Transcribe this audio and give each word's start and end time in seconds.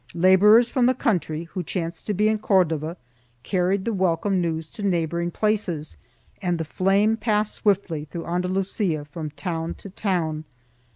1 0.13 0.21
Laborers 0.23 0.67
from 0.67 0.87
the 0.87 0.95
country, 0.95 1.43
who 1.51 1.61
chanced 1.61 2.07
to 2.07 2.13
be 2.15 2.27
in 2.27 2.39
Cordova,, 2.39 2.97
carried 3.43 3.85
the 3.85 3.93
welcome 3.93 4.41
news 4.41 4.67
to 4.71 4.81
neighboring 4.81 5.29
places 5.29 5.95
and 6.41 6.57
the 6.57 6.65
flame 6.65 7.15
passed 7.15 7.53
swiftly 7.53 8.05
through 8.05 8.25
Andalusia 8.25 9.05
from 9.05 9.29
town 9.29 9.75
to 9.75 9.91
town. 9.91 10.45